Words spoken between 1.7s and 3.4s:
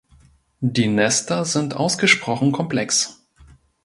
ausgesprochen komplex.